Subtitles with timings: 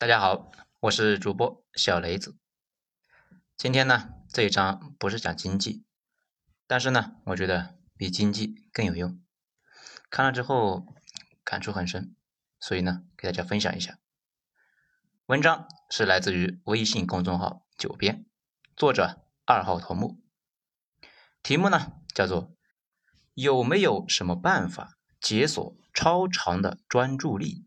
[0.00, 2.38] 大家好，我是主播小雷子。
[3.56, 5.84] 今天呢，这一章不是讲经济，
[6.68, 9.20] 但是呢，我觉得比经济更有用。
[10.08, 10.86] 看了之后
[11.42, 12.14] 感触很深，
[12.60, 13.98] 所以呢，给大家分享一下。
[15.26, 18.24] 文章是来自于微信公众号“九编”，
[18.76, 20.22] 作者二号头目。
[21.42, 22.54] 题目呢叫做
[23.34, 27.64] “有没有什么办法解锁超长的专注力？”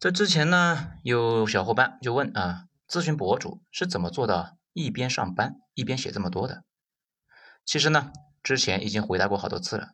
[0.00, 6.64] 这之前呢，有小伙伴就问啊，咨询博主是怎么做到一边上班一边写这么多的？
[7.66, 8.10] 其实呢，
[8.42, 9.90] 之前已经回答过好多次了，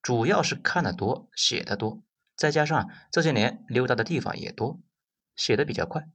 [0.00, 2.02] 主要是看的多，写的多，
[2.34, 4.80] 再加上这些年溜达的地方也多，
[5.36, 6.08] 写的比较快。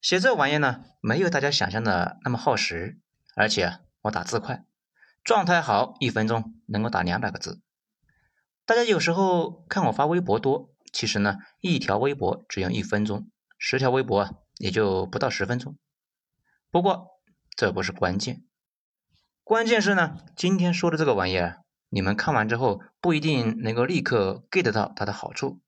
[0.00, 3.00] 写这玩意呢，没有大家想象的那么耗时，
[3.34, 4.64] 而且啊我打字快，
[5.24, 7.60] 状态好，一分钟能够打两百个字。
[8.64, 10.72] 大家有时候看我发微博多。
[10.92, 15.76] 其实呢，一条微博只用一分钟，十条微博也就不到十分钟。
[16.70, 17.20] 不过
[17.56, 18.44] 这不是关键，
[19.42, 25.60] 关键是呢，今天说的这个玩意儿，你们看完之后不一定能够立刻 get 到它的好处，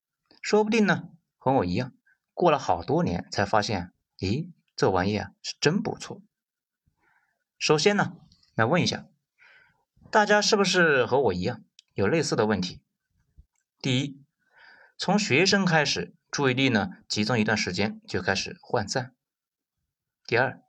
[0.43, 1.09] 说不定呢
[1.39, 1.93] 和我一样，
[2.35, 6.21] 过了好多年才发现，咦，这玩意儿是真不错。
[7.59, 8.17] 首先呢，
[8.55, 9.07] 来问一下
[10.11, 11.63] 大家是不是和我一样
[11.95, 12.81] 有类似的问题？
[13.81, 14.20] 第一。
[15.01, 19.15] 从学生开始，注意力呢集中一段时间就开始涣散。
[20.27, 20.61] 第二，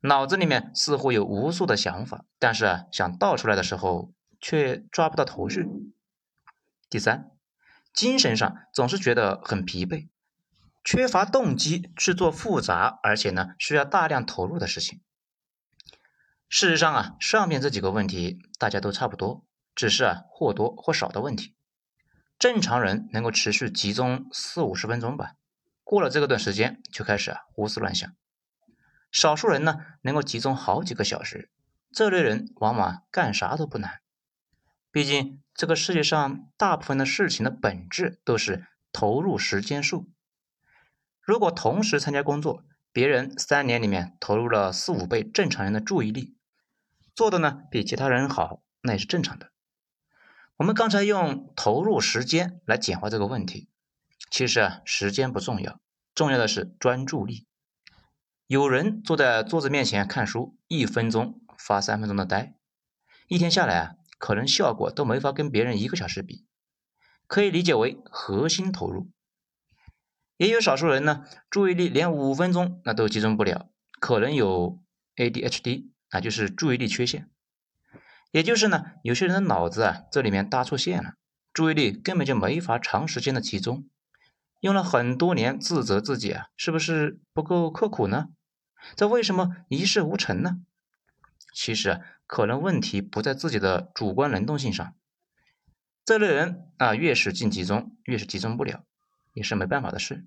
[0.00, 5.66] 脑子里面似乎有无数的想法，但是啊想倒出来的时候却抓不到头绪。
[6.88, 7.30] 第三，
[7.92, 10.08] 精神上总是觉得很疲惫，
[10.82, 15.02] 缺乏动机去做复杂而且呢需要大量投入的事情。
[16.48, 21.54] 事实上啊，上面这几个问题大家都差不多，只是啊或多或少的问题。
[22.38, 25.34] 正常人能够持续集中四五十分钟吧，
[25.82, 28.14] 过了这个段时间就开始啊胡思乱想。
[29.10, 31.50] 少数人呢能够集中好几个小时，
[31.92, 34.00] 这类人往往干啥都不难。
[34.90, 40.10] 毕竟这个世界上大部分的事情的本质都是投入时间数。
[41.22, 46.36] 如果同时参加工作，别人三年里面投入了四五倍正常人的注意力，
[47.14, 49.53] 做的呢比其他人好，那也是正常的。
[50.56, 53.68] 我们刚才用投入时间来简化这个问题，
[54.30, 55.80] 其实啊，时间不重要，
[56.14, 57.48] 重要的是专注力。
[58.46, 62.54] 有人坐在桌子面前看书，一分钟发三分钟的呆，
[63.26, 66.46] 一天下来啊，可能效果都没法跟别人一个小时比，
[67.26, 69.10] 可以理解为核心投入。
[70.36, 74.80] 也有少数人呢，注意力连五分钟那都集中不了，可能有
[75.16, 77.28] ADHD，那就是注意力缺陷。
[78.34, 81.12] 也就是呢，有些人的脑子啊，这里面搭错线了，
[81.52, 83.88] 注意力根本就没法长时间的集中，
[84.58, 88.30] 用了很多年自责自己啊，是不是不够刻苦呢？
[88.96, 90.56] 这为什么一事无成呢？
[91.54, 94.96] 其实啊，可能问题不在自己的主观能动性上，
[96.04, 98.82] 这类人啊，越使劲集中，越是集中不了，
[99.32, 100.26] 也是没办法的事。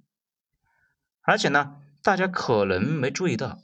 [1.23, 3.59] 而且呢，大家可能没注意到，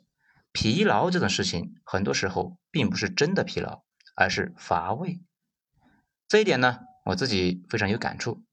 [0.52, 3.86] 疲劳这种事情，很多时候并不是真的疲劳。
[4.16, 5.22] 而是乏味，
[6.28, 8.44] 这一点呢，我自己非常有感触。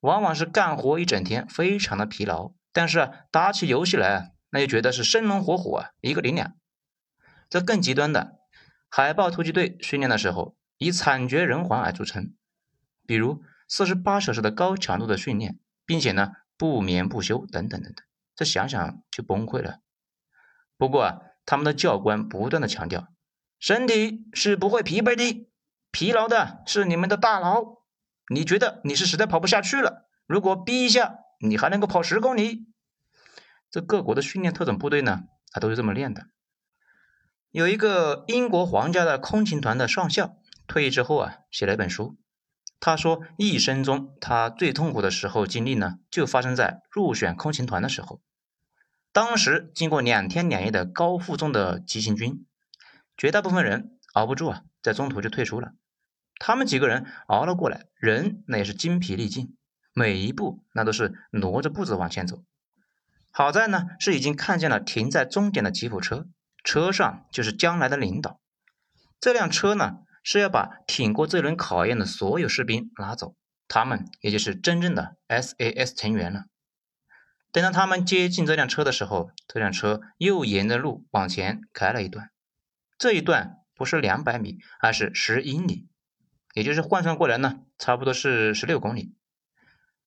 [0.00, 6.54] 往往是干活一整天，非常的疲劳，但是打起游戏来，那就觉得是生龙活虎啊，一个灵两。
[7.48, 8.38] 这更极端的，
[8.90, 12.34] 海豹突击队训练的时候，以惨绝人寰而著称。
[13.06, 18.04] 比如四十八小时的高强度的训练，并且呢不眠不休等等等等，
[18.36, 19.80] 这想想就崩溃了。
[20.76, 23.08] 不过啊，他们的教官不断的强调。
[23.66, 25.48] 身体是不会疲惫的，
[25.90, 27.78] 疲劳的是你们的大脑。
[28.28, 32.66] 你觉得你是实在跑不下去了，如果逼一下，你还能够跑十公里。
[33.70, 36.26] 这各国的训练特种部队呢，他都是这么练的。
[37.52, 40.36] 有一个英国皇家的空勤团的上校，
[40.66, 42.18] 退役之后啊，写了一本书。
[42.80, 48.20] 他说，一生中他最痛苦的时候经历呢，就发生在入选空勤团的时候。
[49.10, 52.44] 当时经过两天两夜的高负重的急行军。
[53.16, 55.72] 绝大部分人熬不住啊，在中途就退出了。
[56.38, 59.56] 他们几个人熬了过来，人那也是精疲力尽，
[59.92, 62.42] 每一步那都是挪着步子往前走。
[63.30, 66.26] 好在呢，是已经看见了停在终点的吉普车，
[66.62, 68.40] 车上就是将来的领导。
[69.20, 73.36] 这辆车呢，是要把挺过这轮考验的所有士兵拉走，
[73.68, 76.44] 他们也就是真正的 SAS 成员了。
[77.52, 82.30] 等到他们接近这辆车的时候，这辆车又沿着路往前开了一段。
[83.04, 85.90] 这一段不是两百米，而是十英里，
[86.54, 89.14] 也就是换算过来呢，差不多是十六公里。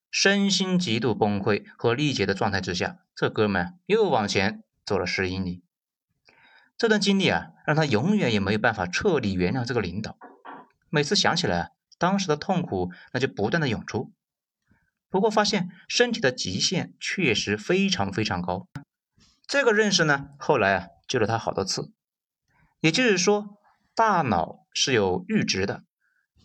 [0.09, 5.63] 身心极度崩溃和力竭的状态之下，这哥们又往前走了十英里。
[6.75, 10.17] 这段经历啊，让他永远也没有办法彻底原谅这个领导。
[10.89, 14.11] 每次想起来，当时的痛苦那就不断的涌出。
[15.11, 18.67] 不过发现身体的极限确实非常非常高。
[19.45, 21.93] 这个认识呢，后来啊救了他好多次。
[22.79, 23.59] 也就是说，
[23.95, 25.83] 大脑是有阈值的。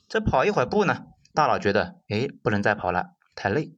[0.08, 3.16] 再跑一会儿步呢，大脑觉得哎不能再跑了。
[3.34, 3.76] 太累，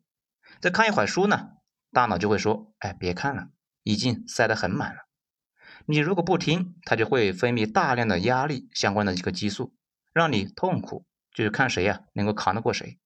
[0.60, 1.50] 再看一会儿书呢，
[1.92, 3.48] 大脑就会说：“哎，别看了，
[3.82, 5.02] 已经塞得很满了。”
[5.86, 9.74] 你如果不听，它就会分泌大量的压力相关的一个激素，
[10.12, 11.06] 让你痛苦。
[11.34, 13.00] 就是看谁呀能够扛得过谁。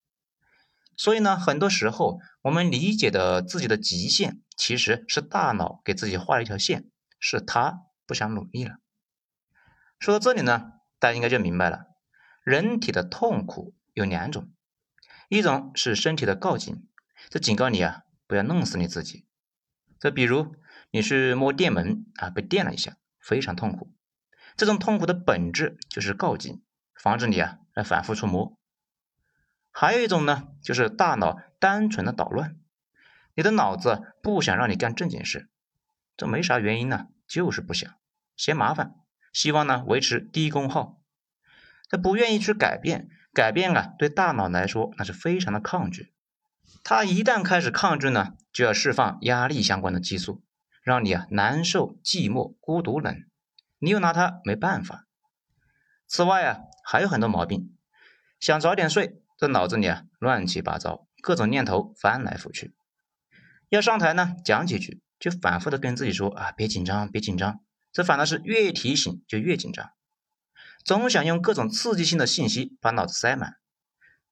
[0.97, 8.77] 所以呢，很多时候我们理解的自己的极限，其实是大脑给自己画了一条线，是他不想努力了。
[9.99, 11.87] 说到这里呢，大家应该就明白了，
[12.43, 14.51] 人体的痛苦有两种。
[15.29, 16.89] 一种是身体的告警，
[17.29, 19.27] 这警告你啊，不要弄死你自己。
[19.99, 20.55] 这比如
[20.91, 23.93] 你是摸电门啊，被电了一下，非常痛苦。
[24.57, 26.63] 这种痛苦的本质就是告警，
[26.95, 28.57] 防止你啊来反复触摸。
[29.71, 32.57] 还有一种呢，就是大脑单纯的捣乱，
[33.35, 35.51] 你的脑子不想让你干正经事，
[36.17, 37.93] 这没啥原因呢，就是不想，
[38.37, 38.95] 嫌麻烦，
[39.33, 41.01] 希望呢维持低功耗，
[41.89, 43.09] 他不愿意去改变。
[43.35, 46.13] 改变啊，对大脑来说那是非常的抗拒。
[46.83, 50.43] 他一旦开始抗拒呢，就要释放压力相关的激素，
[50.83, 53.25] 让你啊难受、寂寞、孤独、冷。
[53.79, 55.07] 你又拿他没办法。
[56.09, 57.77] 此外啊，还有很多毛病，
[58.41, 62.75] 想早点睡，这脑子里啊乱七八糟，各种念头翻来覆去。
[63.69, 67.61] 要上台呢，讲几句就反复的跟自己说啊，别紧张，别紧张。
[67.99, 69.91] 这反倒是越提醒就越紧张。
[70.85, 73.57] 总想用各种刺激性的信息把脑子塞满，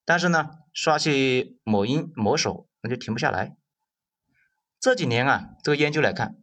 [0.05, 3.57] 但是呢，刷起某音某手那就停不下来。
[4.79, 6.37] 这几年啊，这个研究来看，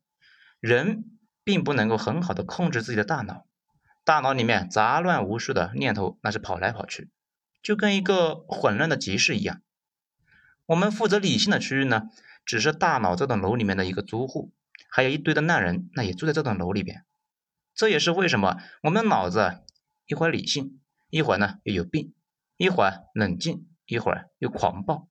[0.59, 1.05] 人
[1.45, 3.47] 并不能够很好的控制自己的大脑，
[4.03, 7.09] 大脑里面杂乱无数的念头那是跑来跑去，
[7.61, 9.61] 就跟一个混乱的集市一样。
[10.65, 12.09] 我们负责理性的区域呢，
[12.43, 14.51] 只是大脑这栋楼里面的一个租户，
[14.89, 17.05] 还有一堆的烂人，那也住在这栋楼里边。
[17.75, 19.63] 这也是为什么我们脑子。
[20.05, 22.13] 一会儿理性，一会儿呢又有病，
[22.57, 25.07] 一会儿冷静，一会儿又狂暴。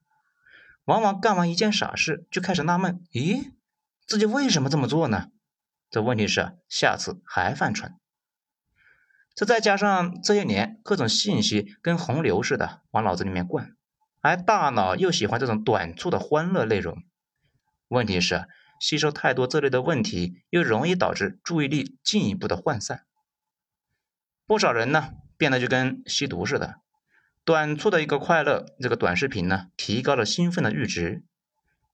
[0.85, 3.53] 往往干完一件傻事，就开始纳闷：咦，
[4.07, 5.31] 自己为什么这么做呢？
[5.91, 7.95] 这问题是下次还犯蠢。
[9.35, 13.75] 这再加上这些年各种信息跟洪流似的往脑子里面灌，
[14.21, 17.03] 而大脑又喜欢这种短促的欢乐内容。
[17.89, 18.47] 问题是
[18.83, 23.07] 吸收太多这类的问题，又容易导致注意力进一步的涣散。
[24.45, 26.81] 不少人呢变得就跟吸毒似的，
[27.45, 31.23] 短促的一个快乐，这个短视频呢提高了兴奋的阈值，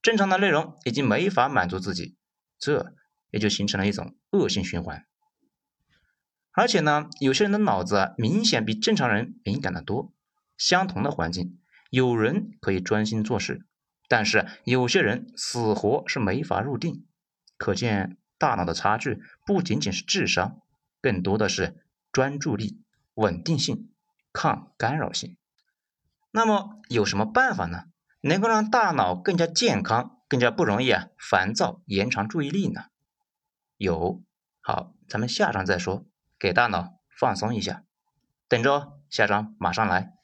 [0.01, 2.17] 正常的内容已经没法满足自己，
[2.59, 2.95] 这
[3.31, 5.05] 也就形成了一种恶性循环。
[6.53, 10.15] 而且呢，有些人的脑子明显比正常人敏感的多。
[10.57, 13.67] 相同的环境，有人可以专心做事，
[14.09, 17.07] 但是有些人死活是没法入定。
[17.57, 20.61] 可见大脑的差距不仅仅是智商，
[21.01, 21.85] 更多的是。
[22.11, 22.83] 专注力、
[23.15, 23.93] 稳定性、
[24.33, 25.37] 抗干扰性。
[26.31, 27.85] 那么有什么办法呢？
[28.23, 32.87] 能够让大脑更加健康、更加不容易啊烦躁、延长注意力呢？
[33.77, 34.25] 有，
[34.63, 36.07] 好，咱们下章再说。
[36.39, 37.85] 给大脑放松一下，
[38.49, 40.18] 等着下章马上来。